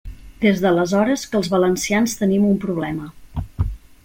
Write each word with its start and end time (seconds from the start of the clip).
Des 0.45 0.61
d'aleshores 0.63 1.25
que 1.33 1.39
els 1.41 1.49
valencians 1.57 2.19
tenim 2.23 2.49
un 2.53 2.59
problema. 2.65 3.13